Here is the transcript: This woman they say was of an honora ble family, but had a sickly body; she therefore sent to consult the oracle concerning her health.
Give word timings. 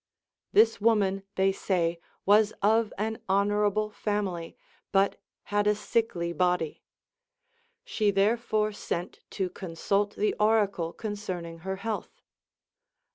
This 0.51 0.81
woman 0.81 1.21
they 1.35 1.51
say 1.51 1.99
was 2.25 2.53
of 2.63 2.91
an 2.97 3.21
honora 3.29 3.69
ble 3.69 3.91
family, 3.91 4.57
but 4.91 5.21
had 5.53 5.67
a 5.67 5.75
sickly 5.75 6.33
body; 6.33 6.81
she 7.85 8.09
therefore 8.09 8.71
sent 8.71 9.19
to 9.29 9.47
consult 9.47 10.15
the 10.15 10.33
oracle 10.39 10.91
concerning 10.91 11.59
her 11.59 11.75
health. 11.75 12.23